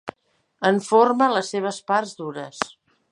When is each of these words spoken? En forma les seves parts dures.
En 0.69 0.79
forma 0.87 1.27
les 1.35 1.53
seves 1.57 1.79
parts 1.93 2.19
dures. 2.23 2.67